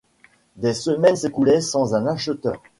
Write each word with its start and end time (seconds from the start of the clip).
Des 0.55 0.73
semaines 0.73 1.15
s’écoulaient 1.15 1.61
sans 1.61 1.93
un 1.93 2.07
acheteur. 2.07 2.59